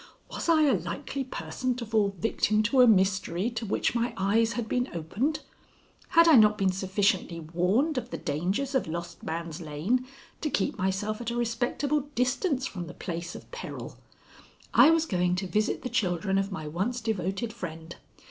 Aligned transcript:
Was 0.31 0.49
I 0.49 0.63
a 0.63 0.73
likely 0.79 1.23
person 1.23 1.75
to 1.75 1.85
fall 1.85 2.15
victim 2.17 2.63
to 2.63 2.81
a 2.81 2.87
mystery 2.87 3.51
to 3.51 3.67
which 3.67 3.93
my 3.93 4.15
eyes 4.17 4.53
had 4.53 4.67
been 4.67 4.89
opened? 4.95 5.41
Had 6.07 6.27
I 6.27 6.37
not 6.37 6.57
been 6.57 6.71
sufficiently 6.71 7.39
warned 7.39 7.99
of 7.99 8.09
the 8.09 8.17
dangers 8.17 8.73
of 8.73 8.87
Lost 8.87 9.21
Man's 9.21 9.61
Lane 9.61 10.07
to 10.41 10.49
keep 10.49 10.75
myself 10.75 11.21
at 11.21 11.29
a 11.29 11.35
respectable 11.35 12.09
distance 12.15 12.65
from 12.65 12.87
the 12.87 12.95
place 12.95 13.35
of 13.35 13.51
peril? 13.51 13.95
I 14.73 14.89
was 14.89 15.05
going 15.05 15.35
to 15.35 15.45
visit 15.45 15.83
the 15.83 15.87
children 15.89 16.39
of 16.39 16.51
my 16.51 16.67
once 16.67 16.99
devoted 16.99 17.53
friend. 17.53 17.95